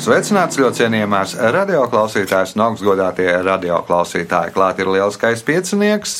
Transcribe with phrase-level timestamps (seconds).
[0.00, 4.54] Sveicināts ļoti cienījamās radioklausītājas un augstgadātie radioklausītāji.
[4.54, 6.14] Klāt ir lielskais piecinieks,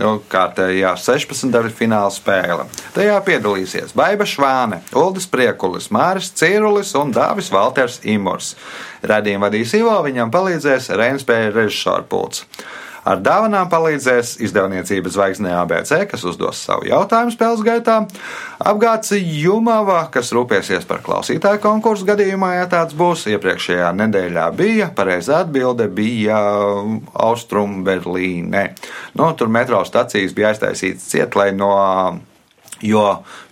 [0.00, 1.70] nu, kārtējā 16.
[1.78, 2.66] fināla spēle.
[2.96, 8.56] Tajā piedalīsies Baiva Švāne, Uldis Priekulis, Māris Cīrulis un Dāvis Valters Imurs.
[9.06, 12.48] Radījumu vadīs Ivo, viņam palīdzēs Reinspēja režisora pults.
[13.08, 17.96] Ar dāvanām palīdzēs izdevniecības zvaigznē ABC, kas uzdos savu jautājumu spēles gaitā,
[18.60, 23.24] apgāds Jumava, kas rūpēsies par klausītāju konkursu gadījumā, ja tāds būs.
[23.30, 26.40] Iepriekšējā nedēļā bija pareizā atbilde bija
[27.24, 28.66] Austrum Berlīne.
[29.16, 31.72] Nu, tur metro stacijas bija aiztaisītas cietlai no,
[32.84, 33.06] jo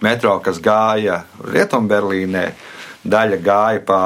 [0.04, 2.44] metro, kas gāja Rietumberlīnē,
[3.08, 4.02] daļa gāja pa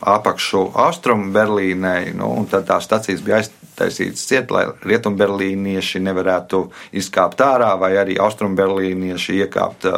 [0.00, 6.62] apakšu Austrumu Berlīnei, nu, tad tās stacijas bija aiztaisītas ciet, lai rietumberlīnieši nevarētu
[6.98, 9.88] izkāpt ārā, vai arī austrumberlīnieši iekāpt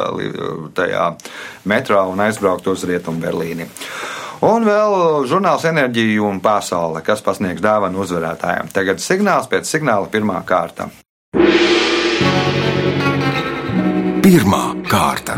[0.77, 1.11] tajā
[1.69, 3.69] metrā un aizbraukt uz Rietumberlīni.
[4.41, 4.95] Un vēl
[5.29, 8.73] žurnāls Enerģija un pasaule, kas pasniegs dāvanu uzvarētājiem.
[8.73, 10.89] Tagad signāls pēc signāla pirmā kārta.
[14.21, 15.37] Pirmā kārta.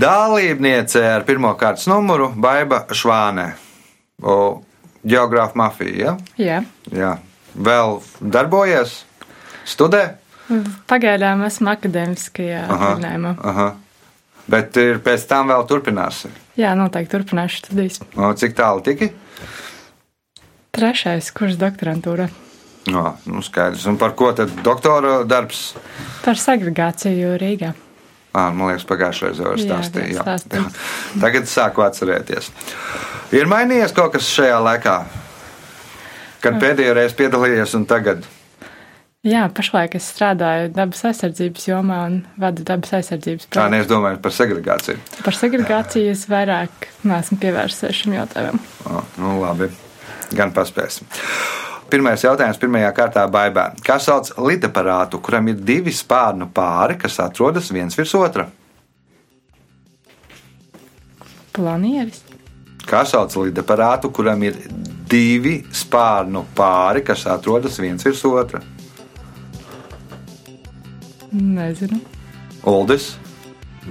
[0.00, 3.50] Dalībniece ar pirmā kārtas numuru Baiva Švāne.
[5.00, 6.16] Geogrāfa mafija.
[6.36, 6.40] Ja?
[6.40, 6.58] Jā.
[6.94, 7.12] Jā.
[7.56, 9.00] Vēl darbojies,
[9.68, 10.02] studē?
[10.90, 12.62] Pagaidām esmu akadēmiskajā.
[12.70, 13.68] Aha.
[14.50, 16.30] Bet ir pēc tam vēl turpināsi.
[16.58, 18.00] Jā, noteikti turpināšu studijas.
[18.18, 19.10] O, cik tālu tiki?
[20.74, 22.28] Trešais kurs doktorantūra.
[22.90, 23.84] No, nu skaidrs.
[23.90, 25.70] Un par ko tad doktora darbs?
[26.24, 27.74] Par segregāciju Rīgā.
[28.30, 30.22] À, man liekas, pagājušajā reizē jau stāstīja.
[30.22, 30.66] Jā, jā.
[31.22, 32.50] Tagad sāku atcerēties.
[33.34, 34.98] Ir mainījies kaut kas šajā laikā,
[36.44, 38.28] kad pēdējo reizi piedalījies un tagad?
[39.26, 43.58] Jā, pašlaik es strādāju dabas aizsardzības jomā un vadu dabas aizsardzības projektu.
[43.58, 45.02] Tā nees domāju par segregāciju.
[45.26, 48.62] Par segregāciju es vairāk neesmu pievērsies šim jautājumam.
[48.88, 49.68] O, nu labi,
[50.38, 51.10] gan paspēsim.
[51.90, 53.70] Pirmais jautājums pirmajā kārtā baigā.
[53.82, 58.46] Kā sauc lidaparātu, kuram ir divi spārnu pāri, kas atrodas viens virs otra?
[61.56, 62.22] Planieris.
[62.86, 64.58] Kā sauc lidaparātu, kuram ir
[65.10, 68.62] divi spārnu pāri, kas atrodas viens virs otra?
[71.30, 72.00] Nezinu.
[72.66, 73.12] Uldis.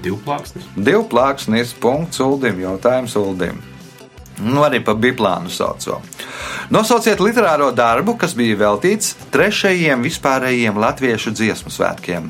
[0.03, 0.67] Divplāksnis.
[0.75, 1.73] Divplāksnis.
[1.81, 2.59] Punkts Uldim.
[2.63, 3.59] Jautājums Uldim.
[4.39, 6.00] Nu, arī pa biplānu sauco.
[6.72, 12.29] Nosauciet literāro darbu, kas bija veltīts trešajiem vispārējiem latviešu dziesmu svētkiem.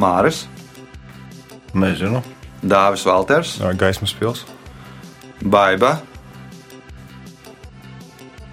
[0.00, 0.46] Māris,
[1.74, 2.22] Nezinu.
[2.60, 4.44] Dāvis Valters, Gaismas pils.
[5.40, 5.96] Baiba.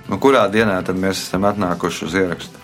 [0.07, 2.61] Nu, kurā dienā tad mēs esam atnākuši uz ierakstu?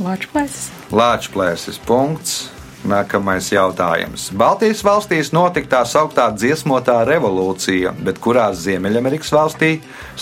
[0.00, 0.70] Lāčplēsis.
[0.92, 2.55] Lāčplēsis punkts.
[2.86, 4.28] Nākamais jautājums.
[4.36, 9.72] Baltijas valstīs notika tā sauktā dziesmotā revolūcija, bet kurā Ziemeļamerikas valstī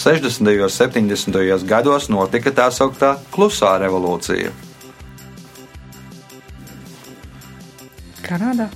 [0.01, 0.55] 60.
[0.65, 1.67] un 70.
[1.69, 4.55] gados notika tā sauktā klusā revolūcija?
[8.25, 8.71] Kanādā.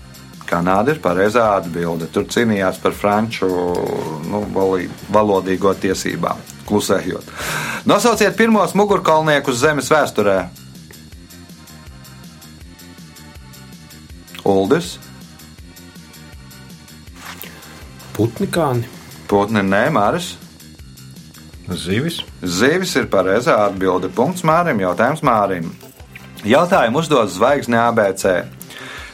[0.49, 2.09] Kanāda ir pareizā atbilde.
[2.13, 3.49] Tur cīnījās par franču
[4.29, 4.45] nu,
[5.13, 7.33] valodīgo tiesībām, klusējot.
[7.89, 10.41] Nosauciet pirmos mugurkaulniekus Zemes vēsturē.
[14.69, 14.99] Uldis,
[18.13, 18.85] Putnikāni.
[19.25, 20.35] Putni, nē, Māris.
[21.73, 22.19] Zivis.
[22.43, 24.11] Zivis ir pareizā atbilde.
[24.13, 24.83] Punkts Mārim.
[24.85, 25.71] Jautājums Mārim.
[26.45, 28.43] Jautājumu uzdod zvaigzne ABC.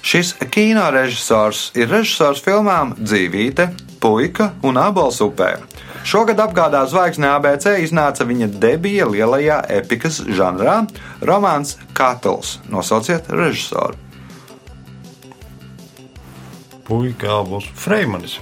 [0.03, 3.71] Šis kino režisors ir režisors filmām Dzīvīte,
[4.03, 5.53] Puika un Abols upē.
[6.03, 10.81] Šogad apgādā zvaigzne ABC iznāca viņa debija lielajā epikas žanrā-
[11.31, 12.59] romāns Katls.
[12.67, 14.04] Nosauciet režisoru.
[16.85, 18.39] Puika abos Freimanis.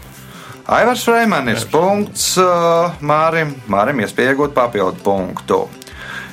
[0.66, 1.64] Aivars Freimanis.
[1.70, 3.54] Punkts uh, Mārim.
[3.70, 5.64] Mārim iespēja iegūt papildu punktu.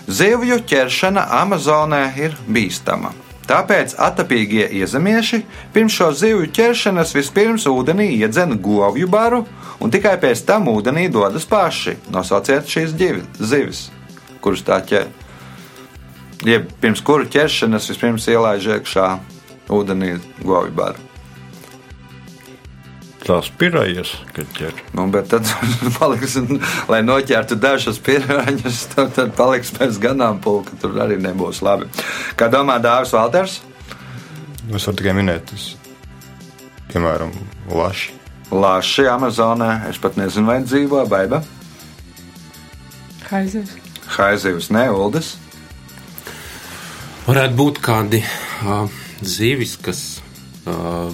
[0.10, 3.14] Zivju ķeršana Amazonē ir bīstama.
[3.50, 5.40] Tāpēc atapīgie iezemieši
[5.74, 9.42] pirms šo zivju ķeršanas vispirms ūdenī iedzen govju baru
[9.82, 11.96] un tikai pēc tam ūdenī dodas paši.
[12.14, 12.94] Nosauciet šīs
[13.42, 13.88] zivis,
[14.42, 15.10] kuras tā ķer.
[16.46, 19.12] Jeb pirms kuru ķeršanas vispirms ielaiž iekšā
[19.74, 21.09] ūdenī govju baru.
[23.20, 24.78] Tās pirājas, kad ķer.
[24.96, 25.48] Nu, bet tad,
[26.00, 26.38] paliks,
[26.90, 30.78] lai noķertu dažas pirāņus, tad, tad paliks pēc ganāmpulka.
[30.80, 31.90] Tur arī nebūs labi.
[32.40, 33.60] Kā domā Dāvis Valters?
[34.70, 35.74] Es varu tikai minēt, tas,
[36.92, 37.34] piemēram,
[37.74, 38.16] laši.
[38.50, 41.44] Laši Amazonē, es pat nezinu, vai dzīvo baiba.
[43.30, 43.76] Haizivs.
[44.16, 45.36] Haizivs, ne Uldis.
[47.28, 48.88] Varētu būt kādi uh,
[49.22, 50.00] zivis, kas
[50.66, 51.12] uh,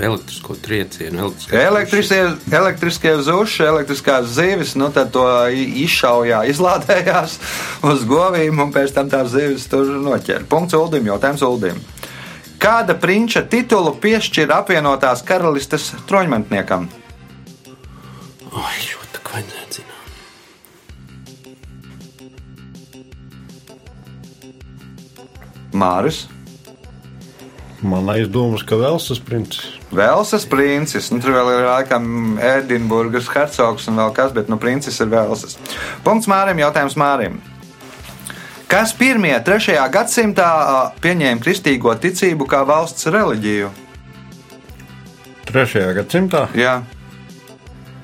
[0.00, 7.36] elektrisko triecienu, Elektriskie, zuši, elektriskās zivis, nu tad to i- izšaujā, izlādējās
[7.84, 10.46] uz govīm un pēc tam tās zivis tur noķēra.
[10.48, 11.80] Punkts Uldim, jautājums Uldim.
[12.62, 16.88] Kāda prinča titulu piešķir apvienotās karalistes troņmantniekam?
[18.52, 19.80] Ai, šo tā kā zināt.
[25.72, 26.26] Māris,
[27.82, 29.81] Man aizdomas, ka Velsas princis.
[29.92, 34.96] Velsas princis, nu tur vēl ir laikam Edinburgas hercogs un vēl kas, bet nu princis
[35.04, 35.58] ir Velsas.
[36.04, 37.36] Punkts Mārim, jautājums Mārim.
[38.72, 43.68] Kas pirmie trešajā gadsimtā ā, pieņēma kristīgo ticību kā valsts reliģiju?
[45.52, 46.78] Trešajā gadsimtā Jā.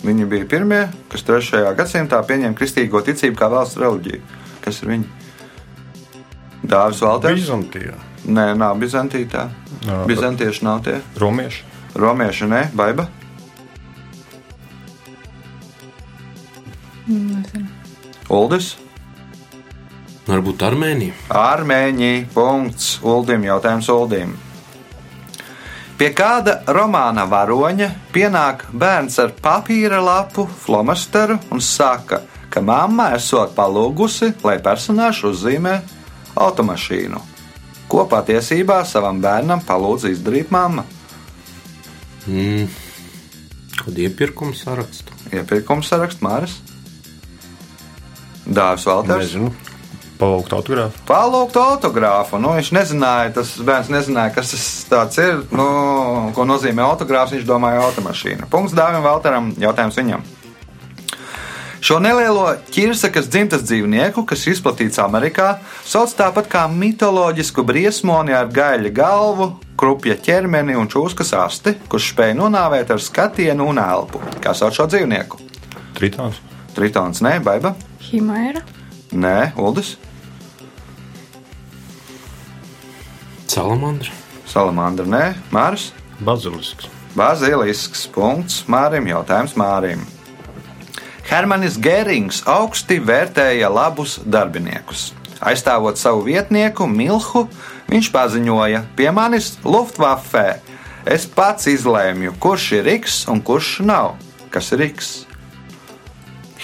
[0.04, 1.62] Viņi bija pirmie, kas 3.
[1.78, 4.20] gadsimtā pieņēma kristīgo ticību kā valsts reliģiju.
[4.62, 5.08] Kas ir viņi?
[6.68, 7.40] Dāvis Valters?
[7.40, 7.96] Bizantijā.
[8.28, 9.48] Nē, nav Bizantītā.
[10.06, 11.00] Bizantieši nav tie.
[11.18, 11.77] Romieši.
[11.94, 13.08] Romieši, nē, Baiba.
[17.08, 17.68] Nezinu.
[18.28, 18.74] Uldis.
[20.28, 21.14] Varbūt Armēnija.
[21.32, 22.28] Armēņi.
[22.34, 22.98] Punkts.
[23.00, 23.46] Uldim.
[23.48, 24.34] Jautājums Uldim.
[25.98, 32.20] Pie kāda romāna varoņa pienāk bērns ar papīra lapu, flomasteru un saka,
[32.52, 35.72] ka mamma esot palūgusi, lai personāžs uzzīmē
[36.38, 37.24] automašīnu.
[37.90, 40.84] Ko patiesībā savam bērnam palūdz izdarīt mamma?
[42.28, 42.68] Mm.
[43.78, 45.14] Kādu iepirkumu sarakstu?
[45.32, 46.58] Iepirkums saraksts Māris.
[48.48, 49.24] Dāvis Valters.
[49.24, 49.52] Nezinu.
[50.18, 50.98] Palūgt autogrāfu.
[51.06, 52.40] Palūgt autogrāfu.
[52.42, 54.50] Nu, viņš nezināja, tas bērns nezināja, kas
[54.90, 55.44] tas ir.
[55.54, 55.68] Nu,
[56.34, 57.36] ko nozīmē autogrāfs.
[57.36, 58.48] Viņš domāja automašīnu.
[58.50, 59.52] Punkts Dāvim Valteram.
[59.62, 60.26] Jautājums viņam.
[61.80, 62.44] Šo nelielo
[62.74, 70.16] ķirsakas dzimtas dzīvnieku, kas izplatīts Amerikā, sauc tāpat kā mitoloģisku briesmoni ar gaļa galvu, krupja
[70.18, 74.20] ķermeni un čūskas asti, kurš spēj nonāvēt ar skatienu un elpu.
[74.42, 75.38] Kā sauc šo dzīvnieku?
[75.98, 76.42] Tritons.
[76.74, 77.74] Tritons, nē, baiba,
[78.10, 78.62] Himēra.
[79.14, 79.96] nē, Uldis,
[83.48, 84.12] Salamandra.
[84.46, 85.88] Salamandra, nē, Mārs.
[86.22, 86.86] Bazilisks.
[87.16, 90.04] Bazilisks punkts Mārim, jautājums Mārim.
[91.28, 95.10] Hermanis Gērings augsti vērtēja labus darbiniekus.
[95.44, 97.42] Aizstāvot savu vietnieku Milhu,
[97.90, 100.62] viņš paziņoja: Pie manis Luftwaffe.
[101.04, 104.14] Es pats izlēmju, kurš ir Riks un kurš nav.
[104.48, 105.10] Kas ir Riks?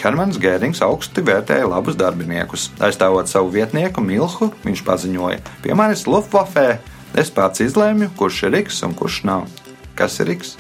[0.01, 2.71] Hermans Gērings augsti vērtēja labus darbiniekus.
[2.81, 6.81] Aizstāvot savu vietnieku Milhu, viņš paziņoja: Pie manis Luftwaffe.
[7.13, 9.45] Es pats izlēmju, kurš ir Riks un kurš nav.
[9.93, 10.57] Kas ir Riks?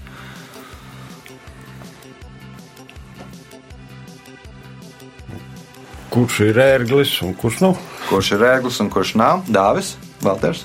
[6.15, 7.79] Kurš ir ērglis un kurš nav?
[8.07, 9.41] Kurš ir rēglis un kurš nav?
[9.51, 10.61] Dāvis, Valters.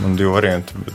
[0.00, 0.72] Man divi varianti.
[0.86, 0.94] Bet...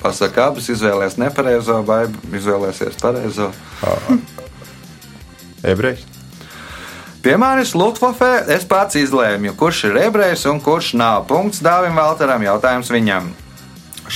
[0.00, 3.50] Pasaka, abas izvēlēsies nepareizo vai izvēlēsies pareizo.
[5.66, 6.06] Ebrejs.
[7.20, 11.26] Pie manis Luftwaffe es pats izlēmu, kurš ir ebrejs un kurš nav.
[11.28, 13.28] Punkts Dāvim Valteram, jautājums viņam.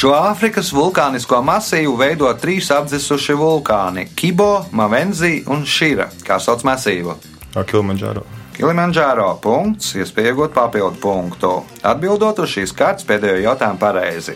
[0.02, 6.08] Šo Āfrikas vulkānisko masīvu veido trīs apdzusuši vulkāni- Kibo, Mavenzi un Šīra.
[6.26, 7.14] Kā sauc masīvu?
[7.54, 8.24] Kilimanģāro.
[8.56, 11.62] Kilimanģāro punkts, iespēja iegūt papildu punktu.
[11.84, 14.34] Atbildot uz šīs kārtas pēdējo jautājumu pareizi.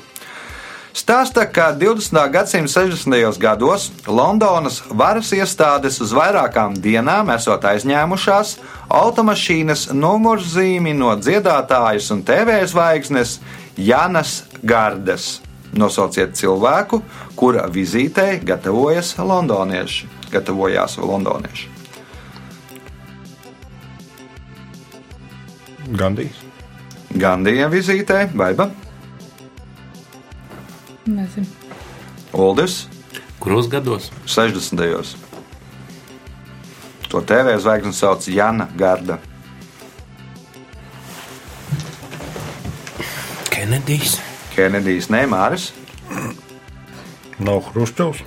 [0.95, 2.31] Stāsta, ka 20.
[2.31, 3.37] gadsimta 60.
[3.37, 8.57] gados Londonas varas iestādes uz vairākām dienām esot aizņēmušās
[8.89, 13.41] automašīnas numurzīmi no dziedātājas un TV zvaigznes
[13.77, 15.46] Janas Gardas.
[15.75, 17.03] Nosauciet cilvēku,
[17.37, 20.09] kura vizītei gatavojas londonieši.
[20.33, 21.69] Gatavojās londonieši.
[25.97, 26.43] Gandijs.
[27.17, 28.71] Gandija vizītei, Baiba,
[31.07, 31.47] Nezinu.
[32.33, 32.89] Uldis,
[33.39, 34.11] Kuros gados?
[34.27, 35.17] 60.
[37.09, 39.19] To TV zvaigzni sauc Jana Garda.
[43.51, 44.19] Kenedijs.
[44.57, 45.71] Kenedijs Neimāris.
[47.39, 48.25] Nav Hruščovs.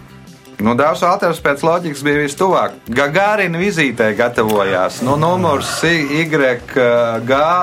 [0.59, 2.73] Nu, Dārzs Alters pēc loģikas bija vistuvāk.
[2.91, 4.97] Gagārina vizītē gatavojās.
[5.07, 6.35] Nu, numurs YG,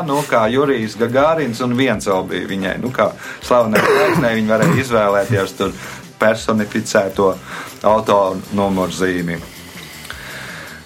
[0.09, 2.79] nu, kā Jurijs Gagārins, un viens vēl bija viņai.
[2.81, 3.11] Nu, kā
[3.45, 5.77] slavenai zvaigznei, viņi varēja izvēlēties tur
[6.17, 7.35] personificēto
[7.85, 8.19] auto
[8.57, 9.56] numurzīmi.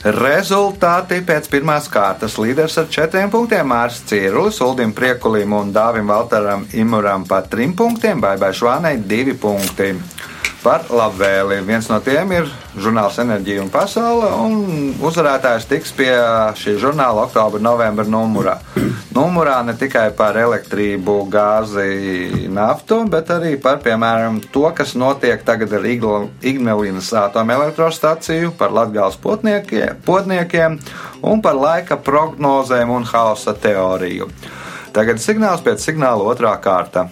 [0.00, 6.64] Rezultāti pēc pirmās kārtas līderis ar četriem punktiem Mārcis Cīrulis, Uldim Priekulim un Dāvim Valtaram
[6.73, 9.90] Imuram pa trim punktiem, Baibai Švānei divi punkti.
[10.62, 11.61] Par labvēli.
[11.67, 12.49] Viens no tiem ir
[12.81, 16.11] žurnāls Enerģija un Pasaule, un uzvarētājs tiks pie
[16.61, 18.59] šī žurnāla oktobra, novembra numurā.
[19.17, 25.75] Numurā ne tikai par elektrību, gāzi, naftu, bet arī par, piemēram, to, kas notiek tagad
[25.75, 30.79] ar Ignalinas atomelektrostaciju, par latgāles potniekiem
[31.26, 34.31] un par laika prognozēm un hausa teoriju.
[34.95, 37.09] Tagad signāls pēc signāla otrā kārta.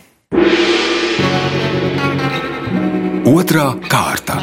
[3.49, 4.35] Otra- kārta.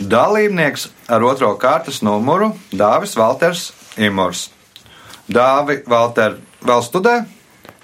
[0.00, 3.66] Dalībnieks ar otro kārtas numuru- Dāvis Valters
[4.00, 4.46] Imors.
[5.28, 7.26] Dāvi, Valter, vēl studē?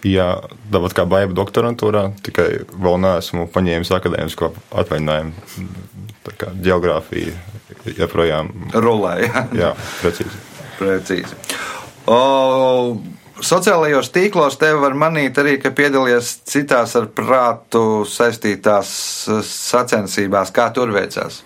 [0.00, 0.30] Jā,
[0.72, 5.32] tāpat kā baiva doktorantūrā, tikai vēl neesmu paņēmis akadēmisko atvaļinājumu.
[6.24, 7.36] Tā kā geogrāfija
[8.00, 9.28] joprojām rulē.
[9.28, 10.40] Jā, jā precīzi.
[10.78, 11.36] precīzi.
[12.08, 12.96] O,
[13.40, 18.90] Sociālajos tīklos te var manīt arī, ka piedalījies citās ar prātu saistītās
[19.48, 20.52] sacensībās.
[20.54, 21.40] Kā tur veicās?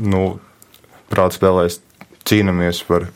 [0.00, 0.38] Nu,
[1.10, 1.80] prāta spēlēs
[2.28, 3.08] cīnāmies par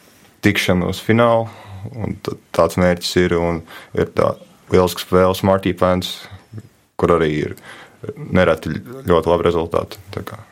[0.47, 1.49] tikšanos finālu,
[1.95, 2.19] un
[2.55, 3.37] tāds mērķis ir.
[3.99, 4.35] Ir tā
[4.73, 6.13] lieliska spēle, Smarty Pants,
[6.99, 7.57] kur arī ir
[8.17, 10.03] nereti ļoti labi rezultāti.
[10.15, 10.43] Tā, kā.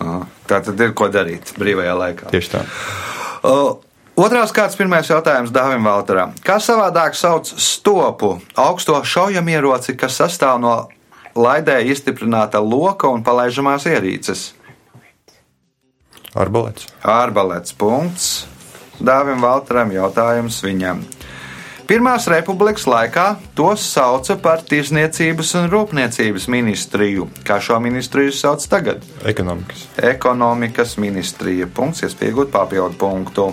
[0.00, 0.24] Aha.
[0.48, 2.30] tā tad ir ko darīt brīvajā laikā.
[2.32, 2.64] Tieši tā.
[3.44, 3.76] Uh,
[4.20, 6.34] Otrās kārtas pirmais jautājums Dāvim Valteram.
[6.44, 10.72] Kā savādāk sauc stopu, augsto šaujamieroci, kas sastāv no
[11.32, 14.50] laidē izstiprināta loka un palaižamās ierīces?
[16.36, 16.90] Arbalets.
[17.00, 17.72] Arbalets.
[17.72, 18.26] Punkts.
[19.00, 21.00] Dāvim Valteram jautājums viņam.
[21.88, 23.24] Pirmās republikas laikā
[23.56, 27.30] tos sauca par tirzniecības un rūpniecības ministriju.
[27.48, 29.00] Kā šo ministriju sauc tagad?
[29.24, 29.88] Ekonomikas.
[30.12, 31.72] Ekonomikas ministrija.
[31.72, 33.52] Punkts, iespējot papildu punktu.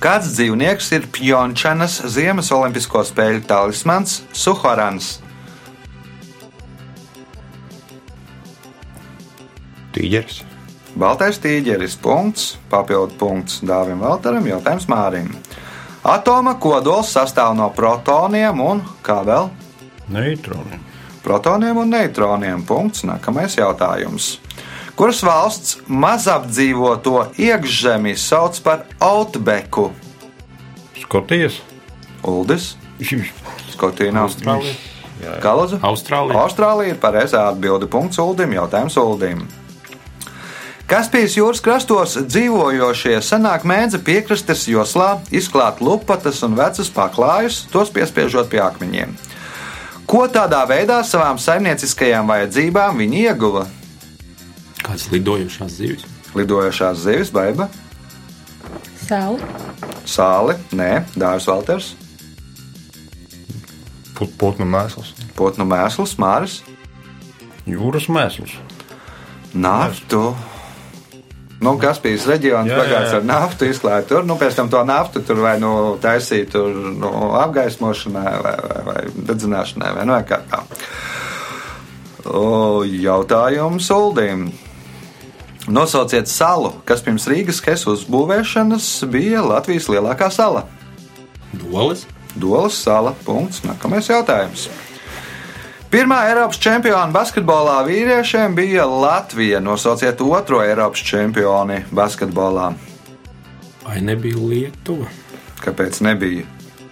[0.00, 5.18] Kāds dzīvnieks ir Pjončanas Ziemas Olimpisko spēļu talismans Suhorans?
[9.92, 10.38] Tīģeris.
[10.96, 11.98] Baltais tīģeris.
[12.00, 15.28] Punkts, papildu punkts Dāvim Valtaram, jautājums Mārim.
[16.00, 19.52] Atoma kodols sastāv no protoniem un kā vēl?
[20.16, 20.80] Neitroniem.
[21.20, 22.64] Protoniem un neitroniem.
[22.64, 23.04] Punkts.
[23.04, 24.38] Nākamais jautājums.
[24.98, 29.90] Kuras valsts mazapdzīvoto iekšzemi sauc par Outbacku?
[31.00, 31.60] Skotijas.
[32.22, 32.74] Uldis.
[33.74, 34.74] Skotija nav Austrālija.
[35.40, 35.80] Kā lūdzu?
[35.84, 36.42] Austrālija.
[36.42, 37.88] Austrālija ir pareizā atbilde.
[37.90, 38.54] Punkts Uldim.
[38.56, 39.42] Jautājums Uldim.
[40.90, 48.50] Kaspijas jūras krastos dzīvojošie sanāk mēdza piekrastes joslā, izklāt lupatas un vecas paklājus, tos piespiežot
[48.50, 49.12] pie akmeņiem.
[50.10, 53.68] Ko tādā veidā savām saimnieciskajām vajadzībām viņi ieguva?
[54.80, 56.04] Kādas lidojošās zivis?
[56.34, 57.68] Lidojošās zivis, baiba,
[59.06, 59.40] Sāli.
[60.06, 61.94] sāli, nē, dārza Valters,
[64.20, 65.14] Putnu mēsls.
[65.36, 66.60] potnu mēsls, māris,
[67.66, 68.52] Jūras mēsls.
[69.54, 70.36] naftu.
[71.60, 73.16] Nu, Kaspijas reģions jā.
[73.16, 74.24] ar naftu, izklāja tur.
[74.24, 79.02] Nu, pēc tam to naftu tur vai nu taisīja tur, nu, apgaismošanai, vai, vai, vai
[79.28, 80.62] dedzināšanai, vai nu kā tā.
[82.24, 84.50] O, jautājums Uldim.
[85.70, 90.64] Nosauciet salu, kas pirms Rīgas kesu uzbūvēšanas bija Latvijas lielākā sala.
[91.54, 92.02] Dolas.
[92.34, 93.14] Dolas sala.
[93.22, 93.62] Punkts.
[93.62, 94.66] Nākamais jautājums.
[95.90, 99.62] Pirmā Eiropas čempiona basketbolā vīriešiem bija Latvija.
[99.62, 102.72] Nosauciet otro Eiropas čempioni basketbolā.
[103.86, 105.06] Vai nebija Lietuva?
[105.62, 106.46] Kāpēc nebija?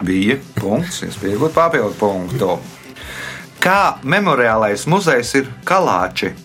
[0.07, 2.59] Bija punkts, iespējams, papildu punktu.
[3.59, 6.37] Kā memoriālais muzejs ir Kalāči?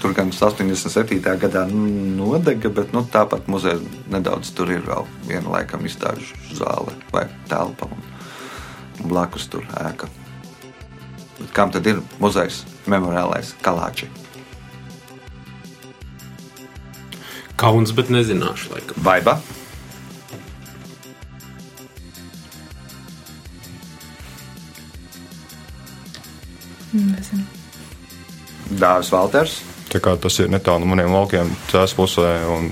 [0.00, 1.20] Tur gan 87.
[1.20, 3.76] gadā nodega, bet nu, tāpat muzejā
[4.08, 7.90] nedaudz tur ir vēl viena laikam izstāžu zāle vai telpa.
[7.92, 8.08] Un,
[9.02, 10.08] un blakus tur ēka.
[11.36, 14.08] Bet kam tad ir muzejs memoriālais Kalāči?
[17.60, 19.02] Kauns, bet nezināšu, laikam.
[19.04, 19.36] Baiba.
[26.96, 27.44] Nezinu.
[28.80, 29.60] Dārzs Valters.
[29.90, 32.62] Tas ir netālu no maniem laukiem, cēlā pusē, un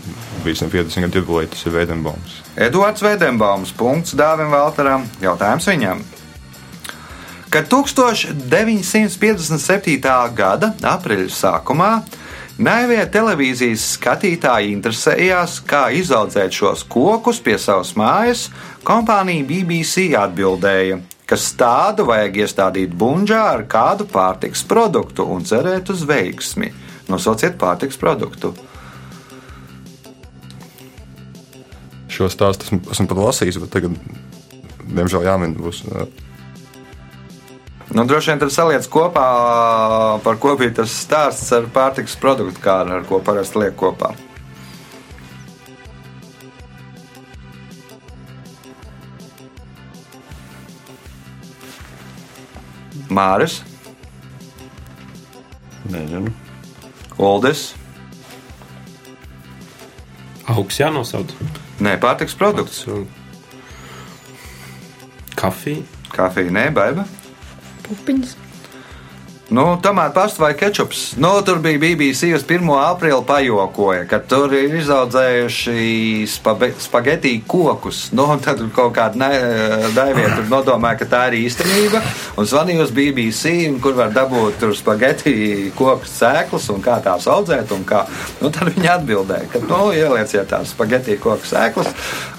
[0.45, 2.33] bija 150 gadu jubileja, tas ir Veidenbaums.
[2.69, 3.71] Eduards Veidenbaums.
[3.75, 5.03] Punkts Dāvim Valteram.
[5.23, 5.99] Jautājums viņam.
[7.49, 10.05] Kad 1957.
[10.37, 12.03] gada aprīļa sākumā
[12.59, 18.49] Naivie televīzijas skatītāji interesējās, kā izaudzēt šos kokus pie savas mājas,
[18.83, 26.03] kompānija BBC atbildēja, ka stādu vajag iestādīt bunžā ar kādu pārtiks produktu un cerēt uz
[26.03, 26.73] veiksmi.
[27.09, 28.53] Nosauciet pārtiks produktu.
[32.13, 33.95] Šo stāstu esmu, esmu pat lasījis, bet tagad,
[34.85, 35.85] diemžēl, jāmin būs.
[37.95, 39.27] Nu, droši vien tad saliec kopā,
[40.25, 44.13] par ko bija tas stāsts ar pārtikas produktu kāru, ar ko parasti liek kopā.
[53.09, 53.63] Māris,
[55.89, 56.48] Nezinu.
[57.19, 57.73] Uldis,
[60.49, 61.35] Augs jānosauc.
[61.85, 62.81] Nē, pārtiks produkts.
[65.37, 65.85] Kafija.
[66.15, 67.05] Kafija, nē, baiba.
[67.85, 68.33] Pupiņas.
[69.49, 71.15] Nu, tomēr pasta vai kečups.
[71.17, 72.69] Nu, tur bija BBC uz 1.
[72.69, 78.03] aprīli pajokoja, ka tur ir izaudzējuši spagetī kokus.
[78.13, 79.31] Nu, tad kaut kāda
[79.97, 82.05] daivieta tur nodomāja, ka tā ir īstenība.
[82.37, 85.35] Un zvanīja uz BBC, kur var dabūt tur spagetī
[85.79, 87.73] koku sēklas un kā tās audzēt.
[87.89, 88.05] Kā.
[88.43, 91.89] Nu, tad viņi atbildēja, ka nu, ielieciet tās spagetī koku sēklas.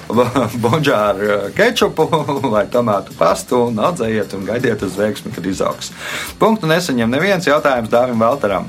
[0.63, 2.07] Bonžāru kečupu
[2.53, 5.87] vai tomātu pastu un audzējiet un gaidiet uz veiksmi, kad izaugs.
[6.41, 8.65] Punktu nesaņem neviens jautājums Dāvim Valtaram.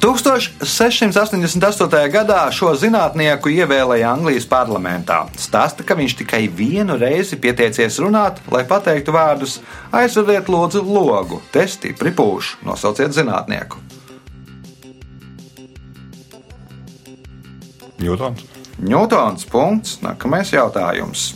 [0.00, 2.10] 1688.
[2.12, 5.26] gadā šo zinātnieku ievēlēja Anglijas parlamentā.
[5.40, 11.94] Stāsta, ka viņš tikai vienu reizi pieteicies runāt, lai pateiktu vārdus: aizvediet, lūdzu, logu, testi,
[11.96, 13.76] pripūšu, nosauciet zinātnieku.
[17.96, 18.55] Ņūtons.
[18.76, 19.98] Ņūtons punkts.
[20.04, 21.30] Nākamais jautājums.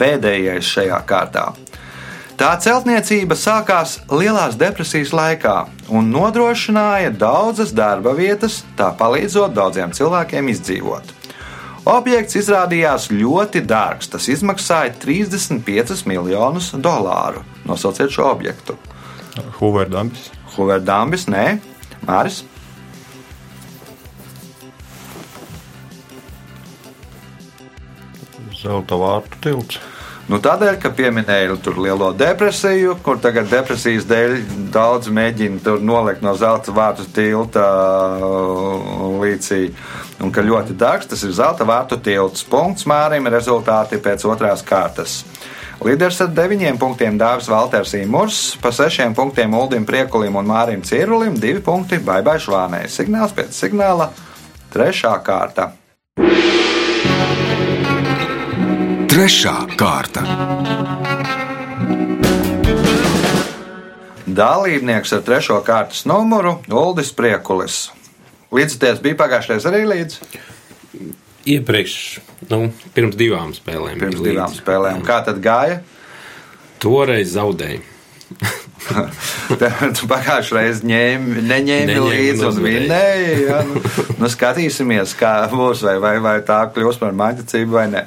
[0.00, 1.50] Pēdējais šajā kārtā.
[2.36, 5.54] Tā celtniecība sākās Lielās depresijas laikā
[5.88, 11.14] un nodrošināja daudzas darba vietas, tā palīdzot daudziem cilvēkiem izdzīvot.
[11.86, 14.10] Objekts izrādījās ļoti dārgs.
[14.10, 17.44] Tas izmaksāja 35 miljonus dolāru.
[17.64, 18.74] Nosauciet šo objektu.
[19.60, 20.28] Hoover Dambis.
[20.56, 21.46] Hoover Dambis, nē,
[22.08, 22.42] Māris.
[28.66, 29.78] Zelta vārtu tilts.
[30.26, 34.32] Nu, tādēļ, ka pieminēja tur lielo depresiju, kur tagad depresijas dēļ
[34.74, 37.62] daudz mēģina nolikt no zelta vārtu tilta
[38.18, 39.60] uh, līdzi.
[40.26, 42.42] Un ka ļoti dārgs tas ir zelta vārtu tilts.
[42.50, 45.20] Punkts Mārim rezultāti pēc otrās kārtas.
[45.86, 51.38] Līderis ar deviņiem punktiem Dārzs Valters Imurs, pa sešiem punktiem Uldim Priekulim un Mārim Cirulim,
[51.38, 52.88] divi punkti Baibai Švānei.
[52.90, 54.10] Signāls pēc signāla-
[54.74, 55.74] trešā kārta.
[59.16, 60.20] Trešā kārta.
[64.28, 67.78] Dalībnieks ar trešo kārtas numuru- Uldis Priekulis.
[68.52, 70.18] Līdzties bija pagājušajā arī līdz
[71.48, 71.96] Iepriekš,
[72.50, 72.60] nu,
[72.92, 73.96] pirms divām spēlēm.
[74.04, 74.60] pirms divām līdzi.
[74.60, 75.00] spēlēm.
[75.08, 75.80] Kā tad gāja?
[76.78, 77.80] Toreiz zaudēju.
[79.96, 83.32] tu pagājušajā reizē ņēmi, neņēmi Neņēmu līdzi un vinnēji.
[83.46, 83.62] Ja?
[83.66, 83.82] Nu,
[84.20, 88.04] nu, skatīsimies, kā būs, vai, vai, vai tā kļūs par māksliniecību vai nē.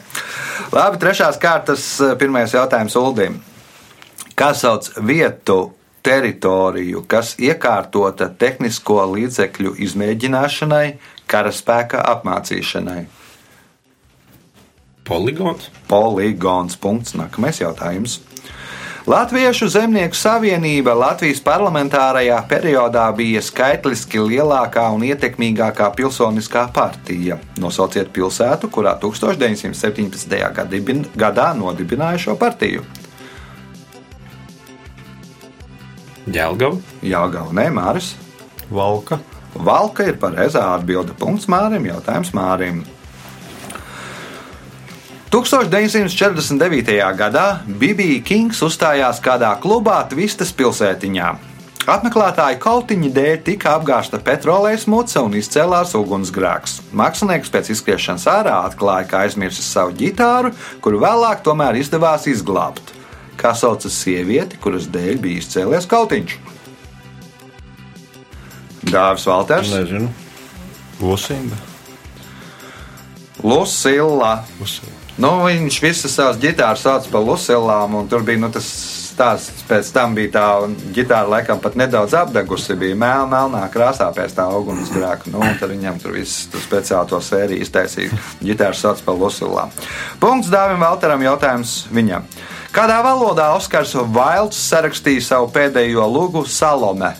[0.76, 1.86] Labi, trešās kārtas
[2.22, 3.40] pirmais jautājums Uldim.
[4.40, 5.60] Kā sauc vietu
[6.06, 10.86] teritoriju, kas iekārtota tehnisko līdzekļu izmēģināšanai,
[11.30, 13.02] karaspēka apmācīšanai?
[15.10, 15.72] Poligons.
[15.90, 16.78] Poligons.
[16.78, 17.16] Punkts.
[17.18, 18.20] Nākamais jautājums.
[19.10, 27.40] Latviešu zemnieku savienība Latvijas parlamentārajā periodā bija skaitliski lielākā un ietekmīgākā pilsoniskā partija.
[27.58, 30.52] Nosauciet pilsētu, kurā 1917.
[30.54, 32.86] gadibin- gadā nodibināja šo partiju.
[36.30, 36.78] Jēlgava.
[37.02, 38.14] Jāgauts, nē, Māris.
[38.70, 39.18] Valka.
[39.56, 41.18] Valka ir pareizā atbilde.
[41.18, 41.90] Punkts Mārim.
[41.90, 42.86] Jautājums Mārim.
[45.30, 46.96] 1949.
[47.14, 51.28] gadā Bībija Kings uzstājās kādā klubā Tvistas pilsētiņā.
[51.90, 56.80] Apmeklētāju kautiņa dēļ tika apgāzta petrolejas muca un izcēlās ugunsgrēks.
[56.98, 62.94] Mākslinieks pēc izkriešanas ārā atklāja, ka aizmirsis savu ģitāru, kuru vēlāk tomēr izdevās izglābt.
[63.38, 66.38] Kā saucas sievieti, kuras dēļ bija izcēlies kautiņš?
[68.90, 70.10] Dāvis Valters, Nezinu.
[71.00, 71.62] Lusinda.
[73.46, 74.40] Lucila.
[74.58, 74.99] Lucila.
[75.20, 78.68] Nu, viņš visas savas ģitāras sauc par Lucilām, un tur bija nu, tas
[79.20, 79.66] stāsts.
[79.68, 80.46] Pēc tam bija tā
[80.96, 82.78] ģitāra, laikam, pat nedaudz apdegusi.
[82.80, 85.28] Bija mēl, melnā krāsā pēc tā ugunsgrēka.
[85.34, 88.22] Nu, un tad viņam tur viss tur speciāli to sēriju iztaisīja.
[88.40, 89.76] Ģitāra sauc par Lucilām.
[90.24, 92.28] Punkts Dāvim Valteram jautājums viņam.
[92.72, 97.12] Kādā valodā Oskars Vailds sarakstīja savu pēdējo lūgu Salome?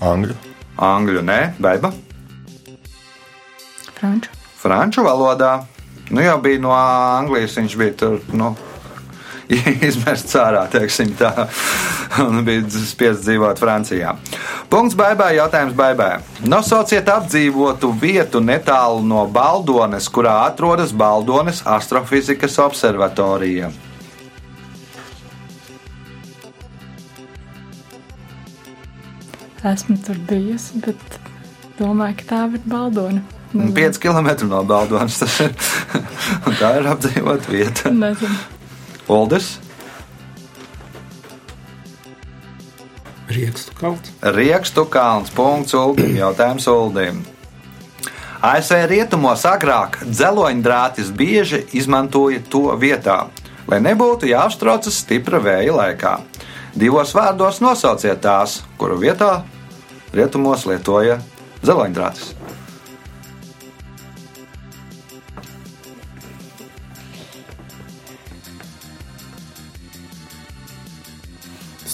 [0.00, 0.38] Angļu.
[0.80, 1.92] Angļu, nē, beiba.
[4.00, 4.32] Franču.
[4.60, 5.60] Franču valodā.
[6.10, 8.18] Nu, jau bija no Anglijas, viņš bija tur.
[8.32, 8.54] Nu,
[9.88, 11.30] Izmests ārā, teiksim, tā.
[12.24, 14.14] Un bija spiests dzīvot Francijā.
[14.70, 16.20] Punkts baigā, jautājums baigā.
[16.46, 23.70] Nosauciet apdzīvotu vietu netālu no Baldones, kurā atrodas Baldones astrofizikas observatorija.
[29.60, 31.18] Esmu tur bijusi, bet
[31.76, 33.39] domāju, ka tā ir Baldona.
[33.52, 33.74] Nezinu.
[33.74, 35.18] 5 km no Baldonas.
[36.60, 37.90] tā ir apdzīvota vieta.
[37.90, 38.38] Nezinu.
[39.10, 39.56] Uldis,
[43.30, 44.10] Riekstu kalns.
[44.22, 47.20] Riekstu kalns, punkts Uldim, jautājums Uldim.
[48.42, 53.28] ASV rietumos agrāk dzeloņdrātis bieži izmantoja to vietā,
[53.70, 56.16] lai nebūtu jāapstraucas stipra vēja laikā.
[56.74, 59.44] Divos vārdos nosauciet tās, kuru vietā
[60.16, 61.20] rietumos lietoja
[61.62, 62.39] dzeloņdrātis.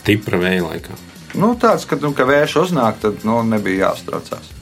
[0.06, 0.96] Stipra vēja laikā.
[1.34, 4.52] Nu, tāds, kad, nu, ka vējš uznāk, tad nu, nebija jāstraucās.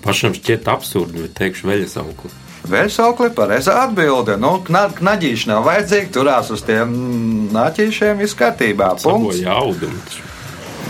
[0.00, 2.32] Pašam šķiet absurdi, bet teikšu veļas aukli.
[2.70, 4.38] Vēsaukli pareizā atbilde.
[4.40, 6.96] Nu, kna, knaģīši nav vajadzīgi, turās uz tiem
[7.52, 8.94] nāķīšiem, viss kārtībā.
[9.04, 9.44] Punkts.
[9.44, 10.24] Taču.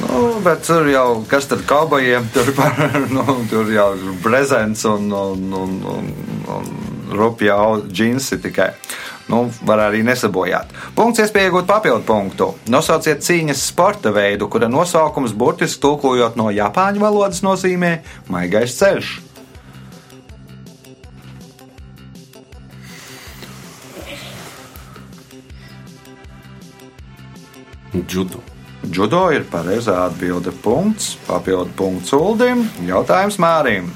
[0.04, 2.78] Nu, bet tur jau, kas tad kaubojiem, tur, par,
[3.16, 6.12] nu, tur jau ir prezents un, un, un, un,
[6.46, 6.70] un
[7.18, 7.58] rupja
[7.90, 8.70] džinsi tikai.
[9.30, 10.72] Nu, var arī nesabojāt.
[10.96, 12.50] Punkts, iespēja iegūt papildu punktu.
[12.72, 18.00] Nosauciet cīņas sporta veidu, kura nosaukums burtiski tulkojot no japāņu valodas nozīmē
[18.32, 19.18] maigais ceļš.
[27.90, 28.42] Džudo.
[28.90, 30.52] Judo ir pareizā atbilde.
[30.64, 32.64] Punkts, papildu punkts Uldim.
[32.86, 33.90] Jautājums Mārim.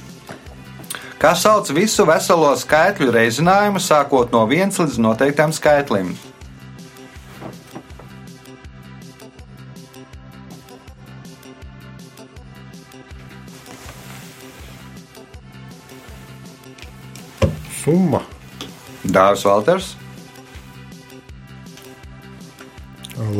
[1.24, 6.10] Kā sauc visu veselo skaitļu reizinājumu, sākot no 1 līdz noteiktam skaitlim?
[17.80, 18.20] Summa.
[19.08, 19.94] Dārzs Valters,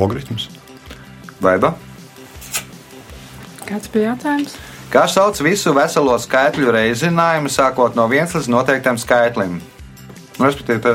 [0.01, 0.49] Logaritms.
[1.44, 1.77] Baiba.
[3.68, 4.57] Kāds bija jautājums?
[4.94, 9.57] Kā sauc visu veselo skaitļu reizinājumu, sākot no 1 līdz noteiktam skaitlim?
[10.37, 10.92] Nu, respektīvi,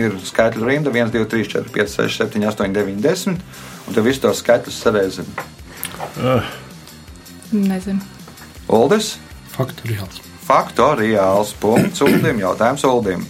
[0.00, 3.38] ir skaitļu rinda 1, 2, 3, 4, 5, 6, 7, 8, 9, 10.
[3.86, 5.46] Un tad visus tos skaitļus sareizina.
[7.54, 8.02] Nezinu.
[8.66, 9.12] Uldis,
[9.54, 10.18] Faktoriāls.
[10.50, 13.22] faktoriāls punkts Uldim, jautājums Uldim.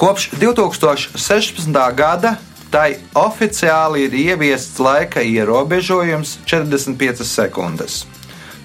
[0.00, 1.76] Kopš 2016.
[1.92, 2.38] gada
[2.72, 8.06] tai oficiāli ir ieviests laika ierobežojums 45 sekundes.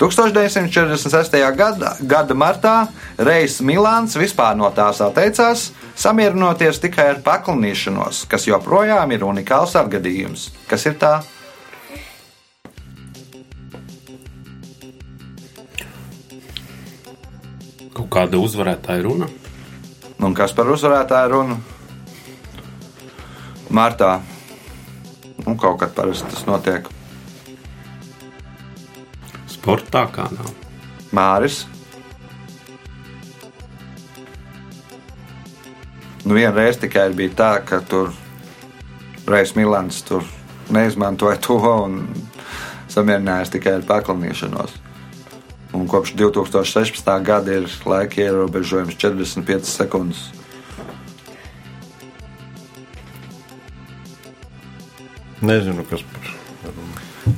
[0.02, 1.36] 1946.
[1.56, 2.76] Gada, gada martā
[3.22, 10.50] Reis Milāns vispār no tās atteicās, samierinoties tikai ar paklinīšanos, kas joprojām ir unikāls atgadījums.
[10.72, 11.20] Kas ir tā?
[17.94, 19.28] Kaut kāda uzvarētāja runa.
[20.22, 21.60] Un kas par uzvarētāju runu?
[23.70, 24.16] Martā.
[25.46, 26.90] Nu, kaut kad parasti tas notiek.
[29.62, 30.47] Sportā kā nav.
[31.13, 31.60] Māris.
[36.26, 38.10] Nu, vienreiz tikai bija tā, ka tur
[39.30, 40.26] Reis Milans tur
[40.74, 42.02] neizmantoja to un
[42.89, 44.74] samierinājās tikai ar paklanīšanos.
[45.78, 47.13] Un kopš 2016.
[47.21, 50.32] gada ir laika ierobežojums 45 sekundes.
[55.41, 56.40] Nezinu, kas par.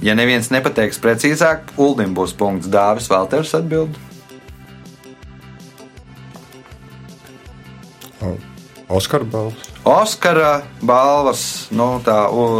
[0.03, 3.95] Ja neviens nepateiks precīzāk, Uldim būs punkts Dāvis Valters atbild.
[8.93, 9.69] Oskara balvas.
[9.87, 10.51] Oskara
[10.83, 12.17] balvas nu, tā